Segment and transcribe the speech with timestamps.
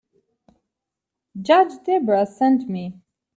[1.39, 2.95] Judge Debra sent me.